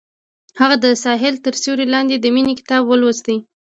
هغې 0.59 0.77
د 0.83 0.85
ساحل 1.03 1.35
تر 1.45 1.53
سیوري 1.61 1.85
لاندې 1.93 2.15
د 2.19 2.25
مینې 2.35 2.53
کتاب 2.59 2.81
ولوست. 2.85 3.27